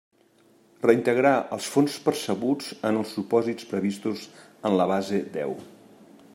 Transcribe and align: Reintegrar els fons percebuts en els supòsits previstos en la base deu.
Reintegrar 0.85 1.33
els 1.57 1.67
fons 1.73 1.97
percebuts 2.07 2.71
en 2.91 2.99
els 3.03 3.13
supòsits 3.19 3.69
previstos 3.75 4.27
en 4.71 4.81
la 4.81 4.89
base 4.97 5.25
deu. 5.41 5.59